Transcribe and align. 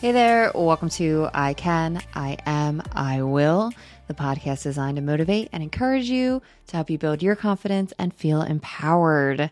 Hey 0.00 0.12
there, 0.12 0.52
welcome 0.54 0.90
to 0.90 1.28
I 1.34 1.54
Can, 1.54 2.00
I 2.14 2.36
Am, 2.46 2.84
I 2.92 3.22
Will, 3.22 3.72
the 4.06 4.14
podcast 4.14 4.62
designed 4.62 4.94
to 4.94 5.02
motivate 5.02 5.48
and 5.52 5.60
encourage 5.60 6.08
you 6.08 6.40
to 6.68 6.76
help 6.76 6.88
you 6.88 6.98
build 6.98 7.20
your 7.20 7.34
confidence 7.34 7.92
and 7.98 8.14
feel 8.14 8.42
empowered. 8.42 9.50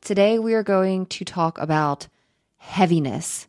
Today, 0.00 0.38
we 0.38 0.54
are 0.54 0.62
going 0.62 1.06
to 1.06 1.24
talk 1.24 1.58
about 1.58 2.06
heaviness 2.58 3.48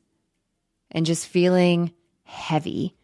and 0.89 1.05
just 1.05 1.27
feeling 1.27 1.93
heavy. 2.23 2.95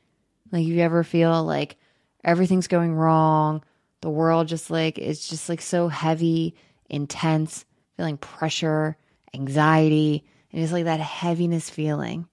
Like, 0.51 0.63
if 0.63 0.69
you 0.69 0.79
ever 0.79 1.03
feel 1.03 1.43
like 1.43 1.77
everything's 2.23 2.67
going 2.67 2.95
wrong, 2.95 3.63
the 4.01 4.09
world 4.09 4.47
just 4.47 4.71
like, 4.71 4.97
it's 4.97 5.29
just 5.29 5.49
like 5.49 5.61
so 5.61 5.87
heavy, 5.87 6.55
intense, 6.89 7.63
feeling 7.95 8.17
pressure, 8.17 8.97
anxiety, 9.35 10.25
and 10.51 10.63
it's 10.63 10.73
like 10.73 10.85
that 10.85 10.99
heaviness 10.99 11.69
feeling 11.69 12.27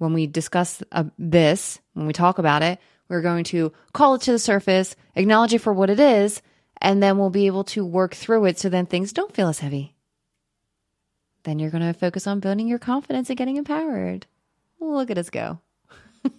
when 0.00 0.14
we 0.14 0.26
discuss 0.26 0.82
uh, 0.92 1.04
this, 1.18 1.78
when 1.92 2.06
we 2.06 2.14
talk 2.14 2.38
about 2.38 2.62
it, 2.62 2.80
we're 3.08 3.20
going 3.20 3.44
to 3.44 3.70
call 3.92 4.14
it 4.14 4.22
to 4.22 4.32
the 4.32 4.38
surface, 4.38 4.96
acknowledge 5.14 5.52
it 5.52 5.58
for 5.58 5.74
what 5.74 5.90
it 5.90 6.00
is, 6.00 6.40
and 6.80 7.02
then 7.02 7.18
we'll 7.18 7.28
be 7.28 7.46
able 7.46 7.64
to 7.64 7.84
work 7.84 8.14
through 8.14 8.46
it 8.46 8.58
so 8.58 8.70
then 8.70 8.86
things 8.86 9.12
don't 9.12 9.34
feel 9.34 9.48
as 9.48 9.58
heavy. 9.58 9.94
Then 11.42 11.58
you're 11.58 11.70
going 11.70 11.86
to 11.86 11.92
focus 11.92 12.26
on 12.26 12.40
building 12.40 12.66
your 12.66 12.78
confidence 12.78 13.28
and 13.28 13.36
getting 13.36 13.58
empowered. 13.58 14.26
Look 14.80 15.10
at 15.10 15.18
us 15.18 15.28
go. 15.28 15.60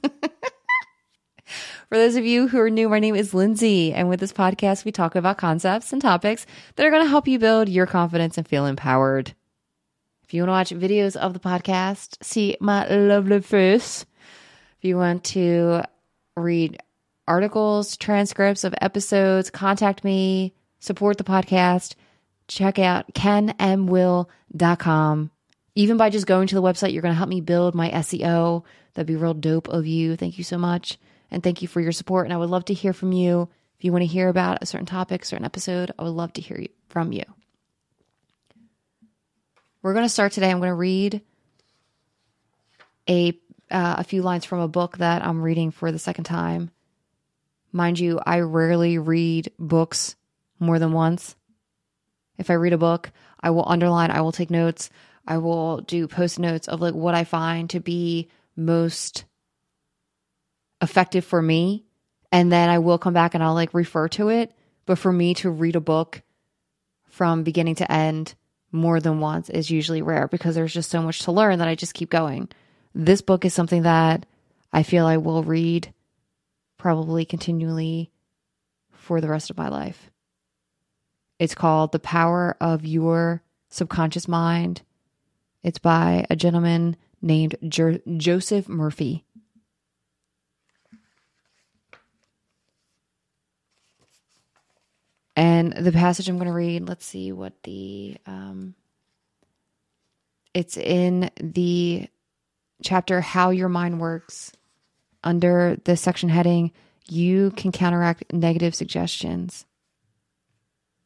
For 1.90 1.98
those 1.98 2.16
of 2.16 2.26
you 2.26 2.48
who 2.48 2.59
are 2.59 2.70
new, 2.72 2.90
my 2.90 3.00
name 3.00 3.16
is 3.16 3.34
Lindsay, 3.34 3.94
and 3.94 4.09
with 4.09 4.20
this 4.20 4.34
podcast, 4.34 4.86
we 4.86 4.92
talk 4.92 5.16
about 5.16 5.38
concepts 5.38 5.94
and 5.94 6.02
topics 6.02 6.48
that 6.76 6.86
are 6.86 6.90
going 6.90 7.04
to 7.04 7.09
help 7.09 7.28
you 7.28 7.38
build 7.38 7.70
your 7.70 7.86
confidence 7.86 8.40
and 8.40 8.48
feel 8.48 8.66
empowered. 8.66 9.36
If 10.31 10.35
you 10.35 10.44
want 10.44 10.70
to 10.70 10.76
watch 10.76 10.81
videos 10.81 11.17
of 11.17 11.34
the 11.34 11.41
podcast, 11.41 12.23
see 12.23 12.56
my 12.61 12.88
lovely 12.88 13.42
face. 13.42 14.06
If 14.78 14.86
you 14.86 14.95
want 14.95 15.25
to 15.25 15.83
read 16.38 16.81
articles, 17.28 17.97
transcripts 17.97 18.64
of 18.64 18.73
episodes, 18.80 19.50
contact 19.50 20.06
me, 20.06 20.53
support 20.80 21.17
the 21.17 21.25
podcast, 21.25 21.95
check 22.47 22.80
out 22.80 23.14
canmwill.com. 23.14 24.30
Even 25.75 25.97
by 25.97 26.09
just 26.09 26.28
going 26.28 26.47
to 26.47 26.56
the 26.56 26.61
website, 26.61 26.94
you're 26.94 27.02
going 27.02 27.13
to 27.13 27.17
help 27.17 27.28
me 27.28 27.41
build 27.41 27.75
my 27.75 27.89
SEO. 27.89 28.63
That'd 28.94 29.08
be 29.08 29.17
real 29.17 29.34
dope 29.34 29.67
of 29.67 29.86
you. 29.86 30.16
Thank 30.16 30.38
you 30.38 30.45
so 30.45 30.58
much. 30.58 30.97
And 31.30 31.44
thank 31.44 31.61
you 31.61 31.67
for 31.67 31.81
your 31.81 31.91
support. 31.91 32.25
And 32.25 32.34
I 32.34 32.38
would 32.38 32.50
love 32.50 32.63
to 32.66 32.73
hear 32.73 32.94
from 32.94 33.11
you. 33.11 33.50
If 33.78 33.84
you 33.84 33.91
want 33.91 34.03
to 34.03 34.08
hear 34.08 34.30
about 34.30 34.59
a 34.61 34.66
certain 34.66 34.86
topic, 34.86 35.25
certain 35.25 35.44
episode, 35.44 35.91
I 36.00 36.03
would 36.03 36.11
love 36.11 36.31
to 36.34 36.41
hear 36.41 36.67
from 36.88 37.11
you. 37.11 37.25
We're 39.82 39.94
going 39.94 40.06
to 40.06 40.10
start 40.10 40.32
today. 40.34 40.52
I'm 40.52 40.60
going 40.60 40.70
to 40.70 40.76
read 40.76 41.22
a 43.10 43.38
uh, 43.72 43.96
a 44.00 44.04
few 44.04 44.22
lines 44.22 44.46
from 44.46 44.60
a 44.60 44.68
book 44.68 44.98
that 44.98 45.26
I'm 45.26 45.42
reading 45.42 45.72
for 45.72 45.92
the 45.92 45.98
second 45.98 46.26
time. 46.26 46.72
Mind 47.72 47.98
you, 48.00 48.20
I 48.24 48.42
rarely 48.42 48.98
read 48.98 49.52
books 49.58 50.16
more 50.59 50.78
than 50.78 50.92
once. 50.92 51.36
If 52.38 52.50
I 52.50 52.56
read 52.56 52.74
a 52.74 52.78
book, 52.78 53.12
I 53.40 53.52
will 53.52 53.68
underline, 53.68 54.12
I 54.12 54.22
will 54.22 54.34
take 54.34 54.52
notes, 54.52 54.90
I 55.26 55.38
will 55.38 55.78
do 55.78 56.08
post 56.08 56.38
notes 56.38 56.68
of 56.68 56.82
like 56.82 56.94
what 56.94 57.16
I 57.16 57.24
find 57.24 57.70
to 57.70 57.80
be 57.80 58.30
most 58.56 59.24
effective 60.82 61.24
for 61.24 61.42
me. 61.42 61.86
And 62.32 62.52
then 62.52 62.70
I 62.70 62.80
will 62.80 62.98
come 62.98 63.14
back 63.14 63.34
and 63.34 63.44
I'll 63.44 63.54
like 63.54 63.74
refer 63.74 64.09
to 64.09 64.30
it. 64.30 64.54
But 64.86 65.00
for 65.00 65.14
me 65.14 65.34
to 65.36 65.50
read 65.50 65.76
a 65.76 65.82
book 65.82 66.22
from 67.09 67.44
beginning 67.44 67.76
to 67.76 67.92
end 67.92 68.36
more 68.72 69.00
than 69.00 69.19
once 69.19 69.50
is 69.50 69.69
usually 69.69 70.02
rare 70.02 70.27
because 70.27 70.55
there's 70.55 70.73
just 70.73 70.89
so 70.89 71.02
much 71.02 71.19
to 71.19 71.31
learn 71.31 71.59
that 71.59 71.67
I 71.67 71.75
just 71.75 71.94
keep 71.94 72.09
going. 72.09 72.50
This 72.94 73.22
book 73.22 73.45
is 73.45 73.53
something 73.53 73.83
that 73.83 74.25
I 74.72 74.83
feel 74.83 75.05
I 75.05 75.17
will 75.17 75.44
read 75.44 75.94
probably 76.78 77.25
continually 77.25 78.12
for 78.91 79.22
the 79.22 79.29
rest 79.29 79.50
of 79.50 79.57
my 79.57 79.69
life. 79.69 80.09
It's 81.40 81.56
called 81.56 81.91
The 81.91 82.00
Power 82.00 82.56
of 82.62 82.85
Your 82.85 83.41
Subconscious 83.69 84.28
Mind. 84.28 84.81
It's 85.63 85.79
by 85.79 86.25
a 86.29 86.35
gentleman 86.35 86.97
named 87.22 87.56
jo- 87.67 88.00
Joseph 88.17 88.67
Murphy. 88.69 89.25
And 95.36 95.74
the 95.74 95.92
passage 95.92 96.28
I'm 96.28 96.38
going 96.38 96.47
to 96.47 96.53
read, 96.53 96.88
let's 96.88 97.06
see 97.06 97.31
what 97.31 97.53
the 97.64 98.18
um 98.25 98.75
it's 100.53 100.75
in 100.75 101.31
the 101.40 102.09
chapter 102.84 103.22
How 103.22 103.52
Your 103.52 103.70
Mind 103.70 104.00
Works 104.00 104.52
under 105.24 105.78
the 105.86 105.96
section 105.96 106.30
heading 106.30 106.72
You 107.08 107.52
Can 107.52 107.72
Counteract 107.72 108.34
Negative 108.34 108.75
Suggestions. 108.75 109.66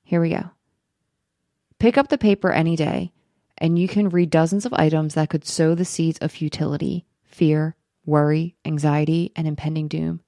Here 0.03 0.21
we 0.21 0.29
go. 0.29 0.49
Pick 1.79 1.97
up 1.97 2.07
the 2.07 2.17
paper 2.17 2.51
any 2.51 2.75
day, 2.75 3.11
and 3.57 3.77
you 3.77 3.87
can 3.87 4.09
read 4.09 4.29
dozens 4.29 4.65
of 4.65 4.73
items 4.73 5.13
that 5.13 5.29
could 5.29 5.45
sow 5.45 5.75
the 5.75 5.85
seeds 5.85 6.17
of 6.19 6.31
futility, 6.31 7.05
fear, 7.23 7.75
worry, 8.05 8.55
anxiety, 8.65 9.31
and 9.35 9.47
impending 9.47 9.87
doom. 9.87 10.21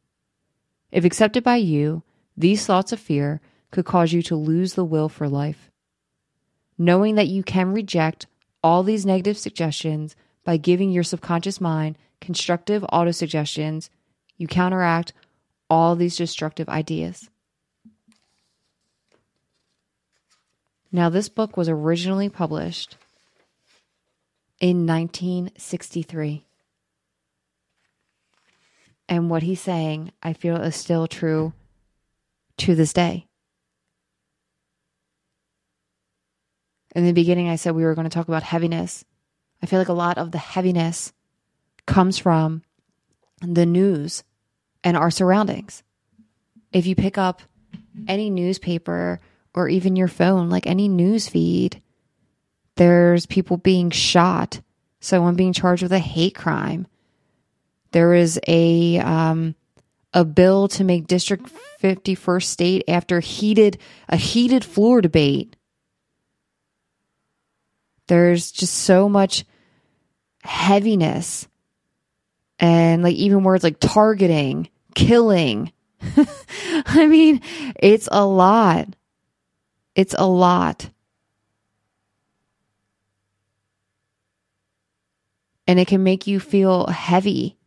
If 0.92 1.06
accepted 1.06 1.44
by 1.44 1.58
you, 1.58 2.04
these 2.36 2.66
thoughts 2.66 2.92
of 2.92 3.00
fear 3.00 3.42
could 3.72 3.86
cause 3.86 4.14
you 4.14 4.22
to 4.24 4.36
lose 4.36 4.74
the 4.74 4.86
will 4.86 5.10
for 5.10 5.28
life. 5.28 5.70
Knowing 6.78 7.16
that 7.16 7.28
you 7.28 7.44
can 7.44 7.74
reject 7.74 8.28
all 8.64 8.84
these 8.84 9.06
negative 9.06 9.38
suggestions 9.38 10.16
by 10.44 10.58
giving 10.58 10.92
your 10.92 11.04
subconscious 11.04 11.60
mind 11.60 11.98
constructive 12.22 12.84
autosuggestions, 12.92 13.90
you 14.38 14.48
counteract 14.48 15.14
all 15.70 15.96
these 15.96 16.16
destructive 16.16 16.70
ideas. 16.70 17.30
Now, 20.92 21.10
this 21.10 21.30
book 21.30 21.58
was 21.58 21.68
originally 21.68 22.30
published 22.30 22.98
in 24.60 24.88
1963. 24.88 26.46
And 29.10 29.30
what 29.30 29.44
he's 29.44 29.62
saying, 29.62 30.12
I 30.24 30.34
feel, 30.34 30.58
is 30.58 30.76
still 30.76 31.08
true 31.08 31.54
to 32.58 32.76
this 32.76 32.94
day. 32.94 33.27
In 36.98 37.06
the 37.06 37.14
beginning, 37.14 37.48
I 37.48 37.58
said 37.58 37.76
we 37.76 37.84
were 37.84 37.94
going 37.94 38.10
to 38.10 38.14
talk 38.14 38.28
about 38.28 38.42
heaviness. 38.42 39.06
I 39.62 39.68
feel 39.68 39.78
like 39.78 39.88
a 39.88 39.94
lot 39.94 40.18
of 40.18 40.32
the 40.32 40.40
heaviness 40.40 41.14
comes 41.86 42.18
from 42.18 42.64
the 43.40 43.68
news 43.68 44.24
and 44.84 44.98
our 44.98 45.12
surroundings. 45.12 45.84
If 46.74 46.88
you 46.88 46.96
pick 46.96 47.20
up 47.20 47.44
any 48.08 48.32
newspaper 48.32 49.20
or 49.54 49.70
even 49.70 49.96
your 49.96 50.08
phone, 50.08 50.50
like 50.50 50.66
any 50.66 50.88
news 50.88 51.28
feed, 51.28 51.84
there's 52.78 53.28
people 53.28 53.58
being 53.58 53.92
shot, 53.92 54.62
someone 55.00 55.36
being 55.36 55.54
charged 55.54 55.84
with 55.84 55.94
a 55.94 56.00
hate 56.00 56.34
crime. 56.34 56.88
There 57.92 58.16
is 58.16 58.40
a 58.48 58.98
um, 59.02 59.54
a 60.16 60.26
bill 60.26 60.68
to 60.70 60.84
make 60.84 61.06
District 61.06 61.48
51st 61.80 62.44
state 62.44 62.84
after 62.88 63.20
heated 63.20 63.78
a 64.10 64.18
heated 64.18 64.66
floor 64.66 65.00
debate 65.00 65.56
there's 68.08 68.52
just 68.52 68.74
so 68.74 69.08
much 69.08 69.46
heaviness 70.44 71.48
and 72.60 73.04
like 73.04 73.16
even 73.16 73.44
words 73.44 73.64
like 73.64 73.80
targeting, 73.80 74.70
killing. 74.96 75.72
I 76.86 77.08
mean, 77.08 77.42
it's 77.80 78.08
a 78.12 78.26
lot. 78.26 78.96
It's 79.96 80.16
a 80.18 80.26
lot. 80.26 80.90
And 85.68 85.80
it 85.80 85.88
can 85.88 86.04
make 86.04 86.28
you 86.28 86.40
feel 86.40 86.88
heavy. 86.88 87.58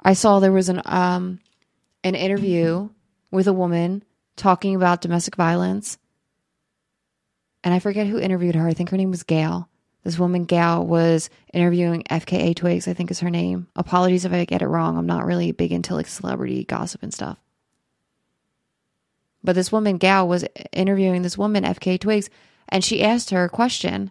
I 0.00 0.12
saw 0.12 0.38
there 0.38 0.52
was 0.52 0.68
an 0.68 0.82
um 0.84 1.40
an 2.04 2.14
interview 2.14 2.90
with 3.30 3.46
a 3.46 3.52
woman 3.52 4.04
talking 4.36 4.76
about 4.76 5.00
domestic 5.00 5.34
violence 5.34 5.98
and 7.64 7.74
I 7.74 7.78
forget 7.78 8.06
who 8.06 8.18
interviewed 8.18 8.54
her. 8.54 8.66
I 8.66 8.74
think 8.74 8.90
her 8.90 8.96
name 8.96 9.10
was 9.10 9.22
Gail. 9.22 9.68
This 10.04 10.18
woman, 10.18 10.44
Gail, 10.44 10.86
was 10.86 11.28
interviewing 11.52 12.04
FKA 12.04 12.54
Twigs, 12.54 12.88
I 12.88 12.94
think 12.94 13.10
is 13.10 13.20
her 13.20 13.30
name. 13.30 13.66
Apologies 13.76 14.24
if 14.24 14.32
I 14.32 14.44
get 14.44 14.62
it 14.62 14.68
wrong. 14.68 14.96
I'm 14.96 15.06
not 15.06 15.26
really 15.26 15.52
big 15.52 15.72
into 15.72 15.94
like 15.94 16.06
celebrity 16.06 16.64
gossip 16.64 17.02
and 17.02 17.12
stuff. 17.12 17.38
But 19.42 19.54
this 19.54 19.72
woman, 19.72 19.98
Gal, 19.98 20.26
was 20.28 20.44
interviewing 20.72 21.22
this 21.22 21.38
woman, 21.38 21.64
FKA 21.64 22.00
Twigs, 22.00 22.28
and 22.68 22.84
she 22.84 23.02
asked 23.02 23.30
her 23.30 23.44
a 23.44 23.48
question. 23.48 24.10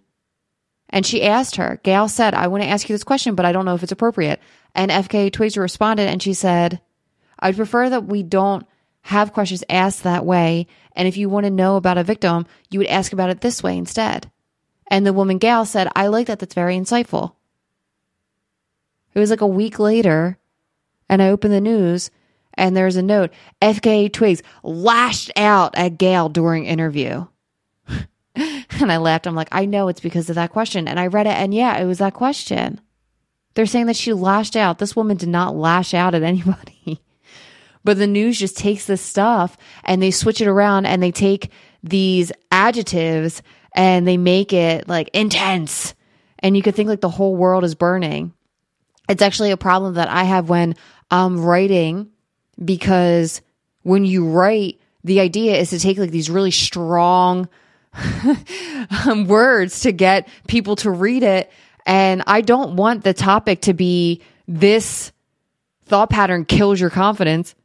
And 0.89 1.05
she 1.05 1.23
asked 1.23 1.57
her, 1.57 1.81
Gail 1.83 2.07
said, 2.07 2.33
I 2.33 2.47
want 2.47 2.63
to 2.63 2.69
ask 2.69 2.87
you 2.87 2.93
this 2.95 3.03
question, 3.03 3.35
but 3.35 3.45
I 3.45 3.51
don't 3.51 3.65
know 3.65 3.75
if 3.75 3.83
it's 3.83 3.91
appropriate. 3.91 4.41
And 4.73 4.89
FKA 4.89 5.31
Twigs 5.33 5.57
responded 5.57 6.07
and 6.07 6.23
she 6.23 6.33
said, 6.33 6.79
I'd 7.39 7.57
prefer 7.57 7.89
that 7.89 8.05
we 8.05 8.23
don't 8.23 8.65
have 9.07 9.31
questions 9.31 9.63
asked 9.69 10.03
that 10.03 10.25
way. 10.25 10.67
And 10.93 11.07
if 11.07 11.15
you 11.15 11.29
want 11.29 11.45
to 11.45 11.49
know 11.49 11.77
about 11.77 11.97
a 11.97 12.03
victim, 12.03 12.45
you 12.69 12.79
would 12.79 12.89
ask 12.89 13.13
about 13.13 13.29
it 13.29 13.39
this 13.39 13.63
way 13.63 13.77
instead. 13.77 14.29
And 14.87 15.05
the 15.05 15.13
woman 15.13 15.37
Gail 15.37 15.63
said, 15.63 15.89
I 15.95 16.07
like 16.07 16.27
that. 16.27 16.39
That's 16.39 16.53
very 16.53 16.75
insightful. 16.75 17.33
It 19.13 19.19
was 19.19 19.29
like 19.29 19.39
a 19.39 19.47
week 19.47 19.79
later, 19.79 20.37
and 21.07 21.21
I 21.21 21.29
opened 21.29 21.53
the 21.53 21.61
news, 21.61 22.11
and 22.53 22.75
there's 22.75 22.97
a 22.97 23.01
note 23.01 23.31
FKA 23.61 24.11
Twigs 24.11 24.43
lashed 24.61 25.31
out 25.37 25.73
at 25.77 25.97
Gail 25.97 26.27
during 26.27 26.65
interview. 26.65 27.27
and 28.35 28.91
I 28.91 28.97
laughed. 28.97 29.25
I'm 29.25 29.35
like, 29.35 29.47
I 29.53 29.65
know 29.65 29.87
it's 29.87 30.01
because 30.01 30.29
of 30.29 30.35
that 30.35 30.51
question. 30.51 30.85
And 30.85 30.99
I 30.99 31.07
read 31.07 31.27
it, 31.27 31.37
and 31.37 31.53
yeah, 31.53 31.77
it 31.77 31.85
was 31.85 31.99
that 31.99 32.13
question. 32.13 32.81
They're 33.53 33.65
saying 33.65 33.85
that 33.85 33.95
she 33.95 34.11
lashed 34.11 34.57
out. 34.57 34.79
This 34.79 34.97
woman 34.97 35.15
did 35.15 35.29
not 35.29 35.55
lash 35.55 35.93
out 35.93 36.13
at 36.13 36.23
anybody. 36.23 36.99
but 37.87 37.97
the 37.97 38.05
news 38.05 38.37
just 38.37 38.57
takes 38.57 38.85
this 38.85 39.01
stuff 39.01 39.55
and 39.85 40.01
they 40.01 40.11
switch 40.11 40.41
it 40.41 40.47
around 40.49 40.85
and 40.85 41.01
they 41.01 41.13
take 41.13 41.51
these 41.81 42.33
adjectives 42.51 43.41
and 43.71 44.05
they 44.05 44.17
make 44.17 44.51
it 44.51 44.89
like 44.89 45.09
intense. 45.13 45.95
And 46.39 46.57
you 46.57 46.61
could 46.61 46.75
think 46.75 46.89
like 46.89 46.99
the 46.99 47.07
whole 47.07 47.37
world 47.37 47.63
is 47.63 47.75
burning. 47.75 48.33
It's 49.07 49.21
actually 49.21 49.51
a 49.51 49.57
problem 49.57 49.93
that 49.93 50.09
I 50.09 50.25
have 50.25 50.49
when 50.49 50.75
I'm 51.09 51.39
writing 51.39 52.09
because 52.61 53.39
when 53.83 54.03
you 54.03 54.27
write, 54.27 54.81
the 55.05 55.21
idea 55.21 55.55
is 55.55 55.69
to 55.69 55.79
take 55.79 55.97
like 55.97 56.11
these 56.11 56.29
really 56.29 56.51
strong 56.51 57.47
um, 59.07 59.27
words 59.27 59.79
to 59.83 59.93
get 59.93 60.27
people 60.45 60.75
to 60.75 60.91
read 60.91 61.23
it. 61.23 61.49
And 61.85 62.21
I 62.27 62.41
don't 62.41 62.75
want 62.75 63.05
the 63.05 63.13
topic 63.13 63.61
to 63.61 63.73
be 63.73 64.21
this 64.45 65.13
thought 65.85 66.09
pattern 66.09 66.43
kills 66.43 66.81
your 66.81 66.89
confidence, 66.89 67.55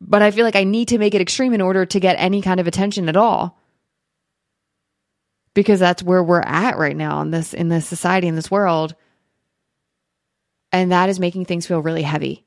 but 0.00 0.22
I 0.22 0.30
feel 0.30 0.44
like 0.44 0.56
I 0.56 0.64
need 0.64 0.88
to 0.88 0.98
make 0.98 1.14
it 1.14 1.20
extreme 1.20 1.52
in 1.52 1.60
order 1.60 1.84
to 1.86 2.00
get 2.00 2.16
any 2.18 2.40
kind 2.40 2.60
of 2.60 2.66
attention 2.66 3.08
at 3.08 3.16
all. 3.16 3.58
Because 5.54 5.80
that's 5.80 6.02
where 6.02 6.22
we're 6.22 6.40
at 6.40 6.78
right 6.78 6.96
now 6.96 7.20
in 7.20 7.30
this 7.30 7.52
in 7.52 7.68
this 7.68 7.86
society 7.86 8.28
in 8.28 8.36
this 8.36 8.50
world. 8.50 8.94
And 10.70 10.92
that 10.92 11.08
is 11.08 11.18
making 11.18 11.46
things 11.46 11.66
feel 11.66 11.80
really 11.80 12.02
heavy. 12.02 12.44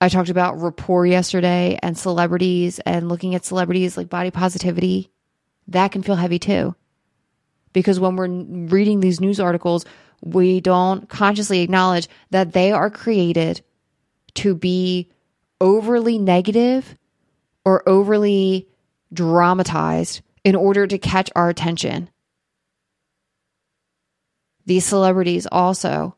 I 0.00 0.08
talked 0.08 0.28
about 0.28 0.60
rapport 0.60 1.06
yesterday 1.06 1.78
and 1.82 1.98
celebrities 1.98 2.78
and 2.80 3.08
looking 3.08 3.34
at 3.34 3.44
celebrities 3.44 3.96
like 3.96 4.08
body 4.08 4.30
positivity. 4.30 5.10
That 5.66 5.90
can 5.90 6.02
feel 6.02 6.14
heavy 6.14 6.38
too. 6.38 6.76
Because 7.72 7.98
when 7.98 8.14
we're 8.14 8.28
reading 8.28 9.00
these 9.00 9.20
news 9.20 9.40
articles, 9.40 9.84
we 10.22 10.60
don't 10.60 11.08
consciously 11.08 11.60
acknowledge 11.60 12.08
that 12.30 12.52
they 12.52 12.70
are 12.70 12.90
created 12.90 13.62
to 14.38 14.54
be 14.54 15.08
overly 15.60 16.18
negative 16.18 16.96
or 17.64 17.88
overly 17.88 18.68
dramatized 19.12 20.20
in 20.44 20.54
order 20.54 20.86
to 20.86 20.96
catch 20.96 21.28
our 21.34 21.48
attention. 21.48 22.08
These 24.64 24.84
celebrities 24.84 25.48
also 25.50 26.14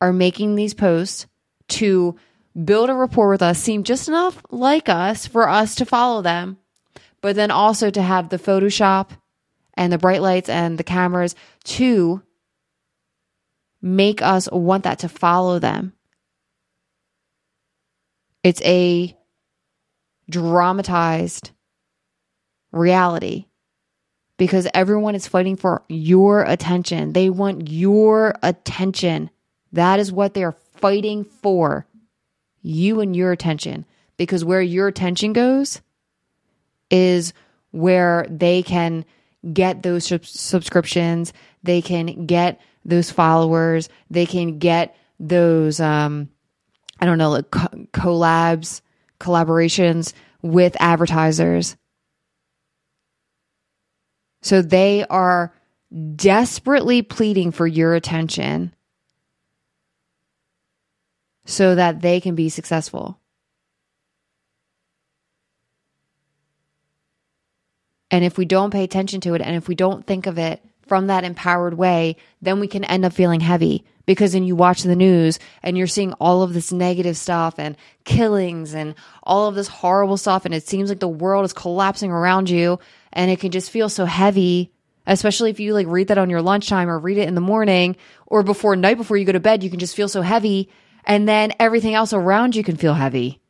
are 0.00 0.12
making 0.12 0.54
these 0.54 0.74
posts 0.74 1.26
to 1.68 2.16
build 2.64 2.90
a 2.90 2.94
rapport 2.94 3.30
with 3.30 3.40
us, 3.40 3.58
seem 3.58 3.84
just 3.84 4.08
enough 4.08 4.42
like 4.50 4.88
us 4.88 5.26
for 5.26 5.48
us 5.48 5.74
to 5.76 5.86
follow 5.86 6.20
them, 6.20 6.58
but 7.22 7.36
then 7.36 7.50
also 7.50 7.88
to 7.90 8.02
have 8.02 8.28
the 8.28 8.38
Photoshop 8.38 9.10
and 9.74 9.90
the 9.90 9.98
bright 9.98 10.20
lights 10.20 10.50
and 10.50 10.76
the 10.76 10.84
cameras 10.84 11.34
to 11.64 12.20
make 13.80 14.20
us 14.20 14.50
want 14.52 14.84
that 14.84 14.98
to 14.98 15.08
follow 15.08 15.58
them. 15.58 15.94
It's 18.42 18.62
a 18.62 19.16
dramatized 20.28 21.50
reality 22.72 23.46
because 24.36 24.66
everyone 24.74 25.14
is 25.14 25.28
fighting 25.28 25.56
for 25.56 25.82
your 25.88 26.42
attention. 26.42 27.12
They 27.12 27.30
want 27.30 27.70
your 27.70 28.34
attention. 28.42 29.30
That 29.72 30.00
is 30.00 30.10
what 30.10 30.34
they're 30.34 30.56
fighting 30.74 31.24
for 31.24 31.86
you 32.62 33.00
and 33.00 33.14
your 33.14 33.32
attention 33.32 33.84
because 34.16 34.44
where 34.44 34.62
your 34.62 34.88
attention 34.88 35.32
goes 35.32 35.80
is 36.90 37.32
where 37.70 38.26
they 38.28 38.62
can 38.62 39.04
get 39.52 39.82
those 39.82 40.06
sub- 40.06 40.26
subscriptions, 40.26 41.32
they 41.62 41.82
can 41.82 42.26
get 42.26 42.60
those 42.84 43.10
followers, 43.10 43.88
they 44.10 44.26
can 44.26 44.58
get 44.58 44.96
those 45.18 45.80
um 45.80 46.28
I 47.02 47.04
don't 47.04 47.18
know, 47.18 47.30
like 47.30 47.50
co- 47.50 47.66
collabs, 47.92 48.80
collaborations 49.18 50.12
with 50.40 50.76
advertisers. 50.78 51.76
So 54.40 54.62
they 54.62 55.04
are 55.10 55.52
desperately 56.14 57.02
pleading 57.02 57.50
for 57.50 57.66
your 57.66 57.94
attention 57.94 58.72
so 61.44 61.74
that 61.74 62.02
they 62.02 62.20
can 62.20 62.36
be 62.36 62.48
successful. 62.48 63.18
And 68.12 68.24
if 68.24 68.38
we 68.38 68.44
don't 68.44 68.70
pay 68.70 68.84
attention 68.84 69.20
to 69.22 69.34
it 69.34 69.42
and 69.42 69.56
if 69.56 69.66
we 69.66 69.74
don't 69.74 70.06
think 70.06 70.28
of 70.28 70.38
it 70.38 70.62
from 70.86 71.06
that 71.06 71.24
empowered 71.24 71.74
way, 71.74 72.16
then 72.40 72.60
we 72.60 72.68
can 72.68 72.84
end 72.84 73.04
up 73.04 73.12
feeling 73.12 73.40
heavy 73.40 73.84
because 74.06 74.32
then 74.32 74.44
you 74.44 74.56
watch 74.56 74.82
the 74.82 74.96
news 74.96 75.38
and 75.62 75.78
you're 75.78 75.86
seeing 75.86 76.12
all 76.14 76.42
of 76.42 76.54
this 76.54 76.72
negative 76.72 77.16
stuff 77.16 77.54
and 77.58 77.76
killings 78.04 78.74
and 78.74 78.94
all 79.22 79.48
of 79.48 79.54
this 79.54 79.68
horrible 79.68 80.16
stuff. 80.16 80.44
And 80.44 80.54
it 80.54 80.66
seems 80.66 80.88
like 80.88 81.00
the 81.00 81.08
world 81.08 81.44
is 81.44 81.52
collapsing 81.52 82.10
around 82.10 82.50
you 82.50 82.78
and 83.12 83.30
it 83.30 83.40
can 83.40 83.52
just 83.52 83.70
feel 83.70 83.88
so 83.88 84.04
heavy, 84.04 84.72
especially 85.06 85.50
if 85.50 85.60
you 85.60 85.74
like 85.74 85.86
read 85.86 86.08
that 86.08 86.18
on 86.18 86.30
your 86.30 86.42
lunchtime 86.42 86.88
or 86.88 86.98
read 86.98 87.18
it 87.18 87.28
in 87.28 87.34
the 87.34 87.40
morning 87.40 87.96
or 88.26 88.42
before 88.42 88.76
night 88.76 88.96
before 88.96 89.16
you 89.16 89.24
go 89.24 89.32
to 89.32 89.40
bed, 89.40 89.62
you 89.62 89.70
can 89.70 89.78
just 89.78 89.96
feel 89.96 90.08
so 90.08 90.22
heavy 90.22 90.68
and 91.04 91.28
then 91.28 91.52
everything 91.58 91.94
else 91.94 92.12
around 92.12 92.56
you 92.56 92.64
can 92.64 92.76
feel 92.76 92.94
heavy. 92.94 93.40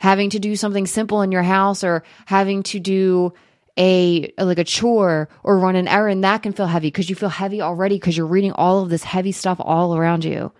Having 0.00 0.30
to 0.30 0.38
do 0.38 0.54
something 0.54 0.86
simple 0.86 1.22
in 1.22 1.32
your 1.32 1.42
house 1.42 1.82
or 1.82 2.04
having 2.26 2.62
to 2.64 2.78
do 2.78 3.34
a 3.78 4.32
like 4.38 4.58
a 4.58 4.64
chore 4.64 5.28
or 5.44 5.58
run 5.58 5.76
an 5.76 5.88
errand 5.88 6.24
that 6.24 6.42
can 6.42 6.52
feel 6.52 6.66
heavy 6.66 6.88
because 6.88 7.08
you 7.08 7.14
feel 7.14 7.28
heavy 7.28 7.62
already 7.62 7.94
because 7.94 8.16
you're 8.16 8.26
reading 8.26 8.52
all 8.52 8.82
of 8.82 8.90
this 8.90 9.04
heavy 9.04 9.32
stuff 9.32 9.58
all 9.60 9.96
around 9.96 10.24
you. 10.24 10.52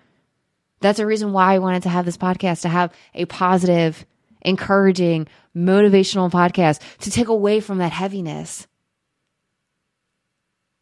That's 0.81 1.01
a 1.01 1.07
reason 1.07 1.33
why 1.33 1.55
I 1.55 1.59
wanted 1.59 1.83
to 1.83 1.89
have 1.89 2.05
this 2.05 2.17
podcast 2.17 2.63
to 2.63 2.69
have 2.69 2.93
a 3.15 3.25
positive, 3.25 4.07
encouraging, 4.43 5.27
motivational 5.57 6.31
podcast 6.31 6.81
to 7.01 7.11
take 7.11 7.29
away 7.29 7.59
from 7.59 7.79
that 7.79 7.93
heaviness. 7.93 8.69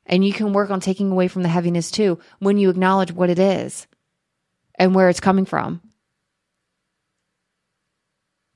And 0.04 0.24
you 0.24 0.34
can 0.34 0.52
work 0.52 0.70
on 0.70 0.80
taking 0.80 1.10
away 1.10 1.28
from 1.28 1.42
the 1.42 1.48
heaviness 1.48 1.90
too 1.90 2.18
when 2.38 2.58
you 2.58 2.68
acknowledge 2.68 3.12
what 3.12 3.30
it 3.30 3.38
is 3.38 3.86
and 4.74 4.94
where 4.94 5.08
it's 5.08 5.20
coming 5.20 5.46
from. 5.46 5.80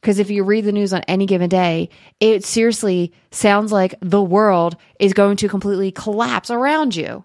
Because 0.00 0.18
if 0.18 0.30
you 0.30 0.44
read 0.44 0.64
the 0.64 0.72
news 0.72 0.92
on 0.92 1.02
any 1.02 1.26
given 1.26 1.48
day, 1.48 1.90
it 2.20 2.44
seriously 2.44 3.12
sounds 3.30 3.70
like 3.70 3.94
the 4.00 4.22
world 4.22 4.76
is 4.98 5.12
going 5.12 5.36
to 5.38 5.48
completely 5.48 5.92
collapse 5.92 6.50
around 6.50 6.96
you. 6.96 7.24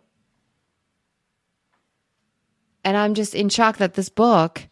And 2.84 2.98
I'm 2.98 3.14
just 3.14 3.34
in 3.34 3.50
shock 3.50 3.78
that 3.78 3.94
this 3.94 4.10
book 4.10 4.68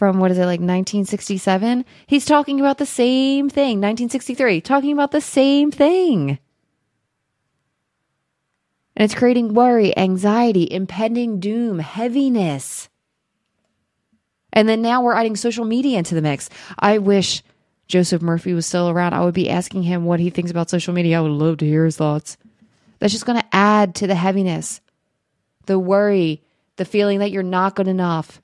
from 0.00 0.18
what 0.18 0.30
is 0.30 0.38
it, 0.38 0.46
like 0.46 0.60
1967, 0.60 1.84
he's 2.06 2.24
talking 2.24 2.58
about 2.58 2.78
the 2.78 2.86
same 2.86 3.50
thing. 3.50 3.82
1963, 3.82 4.62
talking 4.62 4.92
about 4.92 5.10
the 5.10 5.20
same 5.20 5.70
thing. 5.70 6.38
And 8.96 9.04
it's 9.04 9.14
creating 9.14 9.52
worry, 9.52 9.94
anxiety, 9.98 10.66
impending 10.70 11.40
doom, 11.40 11.80
heaviness. 11.80 12.89
And 14.52 14.68
then 14.68 14.82
now 14.82 15.02
we're 15.02 15.14
adding 15.14 15.36
social 15.36 15.64
media 15.64 15.98
into 15.98 16.14
the 16.14 16.22
mix. 16.22 16.50
I 16.78 16.98
wish 16.98 17.42
Joseph 17.88 18.22
Murphy 18.22 18.52
was 18.52 18.66
still 18.66 18.88
around. 18.88 19.14
I 19.14 19.24
would 19.24 19.34
be 19.34 19.50
asking 19.50 19.82
him 19.82 20.04
what 20.04 20.20
he 20.20 20.30
thinks 20.30 20.50
about 20.50 20.70
social 20.70 20.94
media. 20.94 21.18
I 21.18 21.20
would 21.20 21.30
love 21.30 21.58
to 21.58 21.66
hear 21.66 21.84
his 21.84 21.96
thoughts. 21.96 22.36
That's 22.98 23.12
just 23.12 23.26
going 23.26 23.40
to 23.40 23.48
add 23.54 23.94
to 23.96 24.06
the 24.06 24.14
heaviness, 24.14 24.80
the 25.66 25.78
worry, 25.78 26.42
the 26.76 26.84
feeling 26.84 27.18
that 27.18 27.30
you're 27.30 27.42
not 27.42 27.74
good 27.74 27.88
enough. 27.88 28.40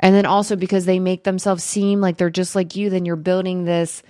And 0.00 0.14
then 0.14 0.26
also 0.26 0.56
because 0.56 0.84
they 0.84 0.98
make 0.98 1.22
themselves 1.22 1.62
seem 1.62 2.00
like 2.00 2.16
they're 2.16 2.30
just 2.30 2.56
like 2.56 2.74
you, 2.74 2.90
then 2.90 3.06
you're 3.06 3.16
building 3.16 3.64
this 3.64 4.02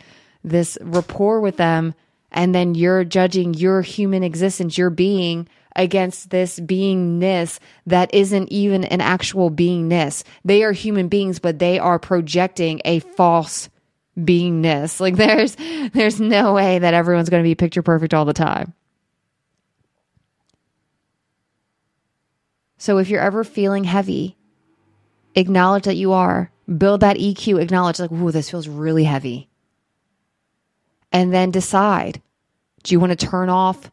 this 0.44 0.76
rapport 0.80 1.40
with 1.40 1.56
them 1.56 1.94
and 2.32 2.54
then 2.54 2.74
you're 2.74 3.04
judging 3.04 3.54
your 3.54 3.82
human 3.82 4.24
existence, 4.24 4.76
your 4.76 4.90
being 4.90 5.46
against 5.76 6.30
this 6.30 6.60
beingness 6.60 7.58
that 7.86 8.12
isn't 8.14 8.50
even 8.50 8.84
an 8.84 9.00
actual 9.00 9.50
beingness. 9.50 10.24
They 10.44 10.62
are 10.64 10.72
human 10.72 11.08
beings, 11.08 11.38
but 11.38 11.58
they 11.58 11.78
are 11.78 11.98
projecting 11.98 12.80
a 12.84 13.00
false 13.00 13.68
beingness. 14.18 15.00
Like 15.00 15.16
there's 15.16 15.56
there's 15.92 16.20
no 16.20 16.54
way 16.54 16.78
that 16.78 16.94
everyone's 16.94 17.30
going 17.30 17.42
to 17.42 17.48
be 17.48 17.54
picture 17.54 17.82
perfect 17.82 18.14
all 18.14 18.24
the 18.24 18.32
time. 18.32 18.74
So 22.78 22.98
if 22.98 23.08
you're 23.08 23.20
ever 23.20 23.44
feeling 23.44 23.84
heavy, 23.84 24.36
acknowledge 25.34 25.84
that 25.84 25.96
you 25.96 26.12
are. 26.12 26.50
Build 26.78 27.00
that 27.00 27.16
EQ, 27.16 27.60
acknowledge 27.60 27.98
like, 27.98 28.12
"Ooh, 28.12 28.30
this 28.30 28.50
feels 28.50 28.68
really 28.68 29.04
heavy." 29.04 29.48
and 31.12 31.32
then 31.32 31.50
decide 31.50 32.20
do 32.82 32.94
you 32.94 32.98
want 32.98 33.10
to 33.16 33.26
turn 33.26 33.48
off 33.48 33.90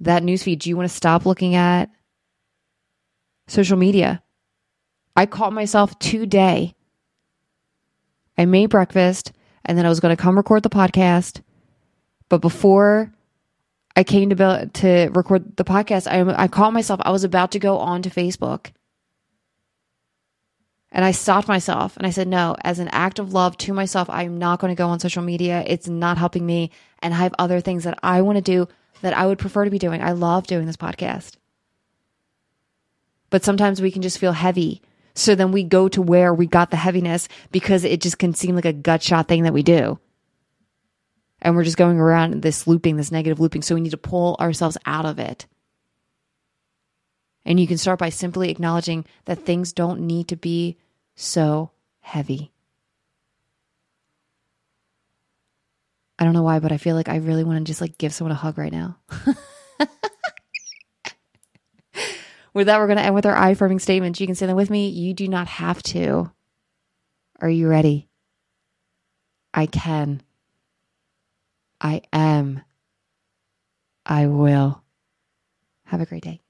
that 0.00 0.22
newsfeed? 0.22 0.60
Do 0.60 0.68
you 0.70 0.76
want 0.76 0.88
to 0.88 0.94
stop 0.94 1.26
looking 1.26 1.54
at 1.54 1.90
social 3.46 3.76
media? 3.76 4.22
I 5.16 5.26
caught 5.26 5.52
myself 5.52 5.98
today. 5.98 6.74
I 8.36 8.44
made 8.44 8.66
breakfast 8.70 9.32
and 9.64 9.76
then 9.76 9.84
I 9.84 9.88
was 9.88 10.00
going 10.00 10.16
to 10.16 10.22
come 10.22 10.36
record 10.36 10.62
the 10.62 10.70
podcast. 10.70 11.42
But 12.28 12.40
before 12.40 13.12
I 13.96 14.04
came 14.04 14.30
to 14.30 14.36
be, 14.36 14.70
to 14.80 15.10
record 15.12 15.56
the 15.56 15.64
podcast, 15.64 16.06
I, 16.06 16.44
I 16.44 16.46
caught 16.46 16.72
myself. 16.72 17.00
I 17.02 17.10
was 17.10 17.24
about 17.24 17.52
to 17.52 17.58
go 17.58 17.78
on 17.78 18.02
to 18.02 18.10
Facebook. 18.10 18.70
And 20.90 21.04
I 21.04 21.10
stopped 21.10 21.48
myself 21.48 21.96
and 21.96 22.06
I 22.06 22.10
said, 22.10 22.28
no, 22.28 22.56
as 22.62 22.78
an 22.78 22.88
act 22.88 23.18
of 23.18 23.34
love 23.34 23.56
to 23.58 23.74
myself, 23.74 24.08
I'm 24.08 24.38
not 24.38 24.58
going 24.58 24.70
to 24.70 24.78
go 24.78 24.88
on 24.88 25.00
social 25.00 25.22
media. 25.22 25.62
It's 25.66 25.88
not 25.88 26.16
helping 26.16 26.46
me. 26.46 26.70
And 27.00 27.12
I 27.12 27.18
have 27.18 27.34
other 27.38 27.60
things 27.60 27.84
that 27.84 27.98
I 28.02 28.22
want 28.22 28.36
to 28.36 28.42
do 28.42 28.68
that 29.02 29.16
I 29.16 29.26
would 29.26 29.38
prefer 29.38 29.64
to 29.64 29.70
be 29.70 29.78
doing. 29.78 30.02
I 30.02 30.12
love 30.12 30.46
doing 30.46 30.66
this 30.66 30.76
podcast. 30.76 31.36
But 33.30 33.44
sometimes 33.44 33.80
we 33.80 33.90
can 33.90 34.02
just 34.02 34.18
feel 34.18 34.32
heavy. 34.32 34.82
So 35.14 35.34
then 35.34 35.52
we 35.52 35.64
go 35.64 35.88
to 35.88 36.00
where 36.00 36.32
we 36.32 36.46
got 36.46 36.70
the 36.70 36.76
heaviness 36.76 37.28
because 37.50 37.84
it 37.84 38.00
just 38.00 38.18
can 38.18 38.34
seem 38.34 38.54
like 38.54 38.64
a 38.64 38.72
gut 38.72 39.02
shot 39.02 39.28
thing 39.28 39.42
that 39.42 39.52
we 39.52 39.62
do. 39.62 39.98
And 41.40 41.54
we're 41.54 41.64
just 41.64 41.76
going 41.76 41.98
around 41.98 42.42
this 42.42 42.66
looping, 42.66 42.96
this 42.96 43.12
negative 43.12 43.40
looping. 43.40 43.62
So 43.62 43.74
we 43.74 43.80
need 43.80 43.90
to 43.90 43.96
pull 43.96 44.36
ourselves 44.40 44.78
out 44.86 45.06
of 45.06 45.18
it. 45.18 45.46
And 47.44 47.58
you 47.58 47.66
can 47.66 47.78
start 47.78 47.98
by 47.98 48.10
simply 48.10 48.50
acknowledging 48.50 49.04
that 49.24 49.44
things 49.44 49.72
don't 49.72 50.00
need 50.00 50.28
to 50.28 50.36
be 50.36 50.76
so 51.14 51.70
heavy. 52.00 52.52
I 56.18 56.24
don't 56.24 56.32
know 56.32 56.42
why, 56.42 56.58
but 56.58 56.72
I 56.72 56.78
feel 56.78 56.96
like 56.96 57.08
I 57.08 57.16
really 57.16 57.44
want 57.44 57.58
to 57.58 57.64
just 57.64 57.80
like 57.80 57.96
give 57.96 58.12
someone 58.12 58.32
a 58.32 58.34
hug 58.34 58.58
right 58.58 58.72
now. 58.72 58.98
with 62.52 62.66
that, 62.66 62.80
we're 62.80 62.86
going 62.86 62.98
to 62.98 63.04
end 63.04 63.14
with 63.14 63.26
our 63.26 63.36
I 63.36 63.50
affirming 63.50 63.78
statements. 63.78 64.20
You 64.20 64.26
can 64.26 64.34
say 64.34 64.46
them 64.46 64.56
with 64.56 64.70
me. 64.70 64.88
You 64.88 65.14
do 65.14 65.28
not 65.28 65.46
have 65.46 65.82
to. 65.84 66.32
Are 67.40 67.48
you 67.48 67.68
ready? 67.68 68.08
I 69.54 69.66
can. 69.66 70.22
I 71.80 72.02
am. 72.12 72.62
I 74.04 74.26
will. 74.26 74.82
Have 75.84 76.00
a 76.00 76.06
great 76.06 76.24
day. 76.24 76.40